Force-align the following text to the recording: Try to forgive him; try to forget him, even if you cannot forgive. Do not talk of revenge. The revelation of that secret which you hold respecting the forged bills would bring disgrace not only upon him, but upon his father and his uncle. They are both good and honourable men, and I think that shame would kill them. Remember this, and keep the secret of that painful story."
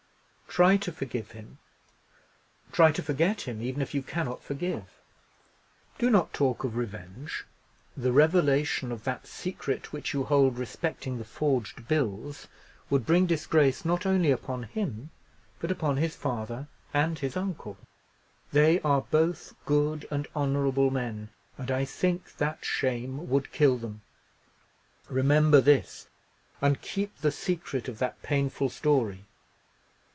Try 0.53 0.75
to 0.75 0.91
forgive 0.91 1.31
him; 1.31 1.59
try 2.73 2.91
to 2.91 3.01
forget 3.01 3.39
him, 3.47 3.61
even 3.61 3.81
if 3.81 3.93
you 3.93 4.01
cannot 4.03 4.43
forgive. 4.43 4.99
Do 5.97 6.09
not 6.09 6.33
talk 6.33 6.65
of 6.65 6.75
revenge. 6.75 7.45
The 7.95 8.11
revelation 8.11 8.91
of 8.91 9.05
that 9.05 9.25
secret 9.27 9.93
which 9.93 10.13
you 10.13 10.25
hold 10.25 10.57
respecting 10.57 11.17
the 11.17 11.23
forged 11.23 11.87
bills 11.87 12.49
would 12.89 13.05
bring 13.05 13.27
disgrace 13.27 13.85
not 13.85 14.05
only 14.05 14.29
upon 14.29 14.63
him, 14.63 15.11
but 15.61 15.71
upon 15.71 15.95
his 15.95 16.17
father 16.17 16.67
and 16.93 17.17
his 17.17 17.37
uncle. 17.37 17.77
They 18.51 18.81
are 18.81 19.03
both 19.09 19.55
good 19.65 20.05
and 20.11 20.27
honourable 20.35 20.91
men, 20.91 21.29
and 21.57 21.71
I 21.71 21.85
think 21.85 22.35
that 22.39 22.65
shame 22.65 23.29
would 23.29 23.53
kill 23.53 23.77
them. 23.77 24.01
Remember 25.07 25.61
this, 25.61 26.09
and 26.59 26.81
keep 26.81 27.17
the 27.19 27.31
secret 27.31 27.87
of 27.87 27.99
that 27.99 28.21
painful 28.21 28.67
story." 28.67 29.23